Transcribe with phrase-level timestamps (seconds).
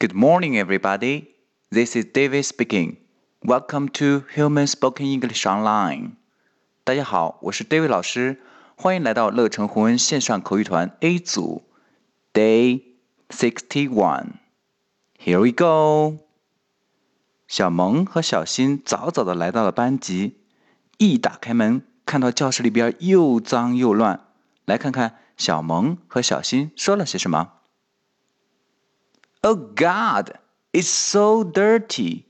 [0.00, 1.34] Good morning, everybody.
[1.72, 2.98] This is David speaking.
[3.44, 6.12] Welcome to Human Spoken English Online.
[6.84, 8.40] 大家好，我是 David 老师，
[8.76, 11.64] 欢迎来到乐成红恩线上口语团 A 组
[12.32, 12.82] ，Day
[13.28, 14.34] sixty one.
[15.18, 16.18] Here we go.
[17.48, 20.36] 小萌和小新早早的来到了班级，
[20.98, 24.20] 一打开门，看到教室里边又脏又乱。
[24.64, 27.54] 来看看小萌和小新说了些什么。
[29.41, 30.39] Oh God,
[30.71, 32.25] it's so dirty.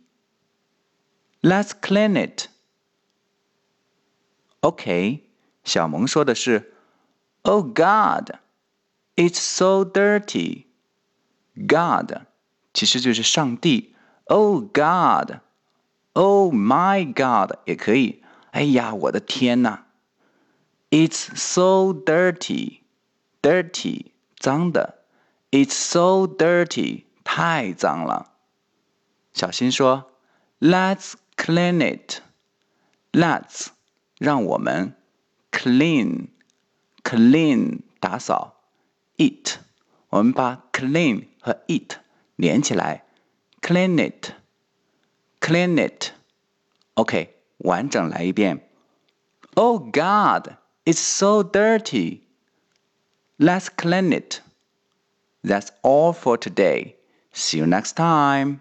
[1.42, 2.48] Let's clean it.
[4.62, 5.24] OK，
[5.64, 6.74] 小萌说的是，
[7.44, 8.32] Oh God,
[9.16, 10.66] it's so dirty.
[11.56, 12.26] God
[12.74, 13.94] 其实就是上帝。
[14.26, 15.42] Oh God,
[16.14, 18.24] Oh my God 也可以。
[18.52, 19.82] 哎呀，我的天呐！
[20.90, 22.82] It's so dirty,
[23.42, 25.00] dirty 脏的。
[25.52, 27.04] It's so dirty
[27.39, 28.33] 太脏了。
[29.33, 30.11] 小新说
[30.59, 32.21] ：“Let's clean it.
[33.13, 33.69] Let's
[34.19, 34.97] 让我们
[35.53, 36.31] clean
[37.05, 38.57] clean 打扫
[39.19, 39.59] it
[40.09, 41.99] 我们把 clean 和 it
[42.35, 43.05] 连起来
[43.61, 44.33] ，clean it
[45.39, 46.11] clean it。
[46.95, 48.69] OK，完整来一遍。
[49.55, 52.23] Oh God, it's so dirty.
[53.39, 54.41] Let's clean it.
[55.45, 56.98] That's all for today.
[57.33, 58.61] See you next time.